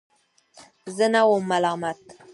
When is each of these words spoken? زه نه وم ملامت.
زه 0.95 1.05
نه 1.13 1.21
وم 1.29 1.43
ملامت. 1.51 1.99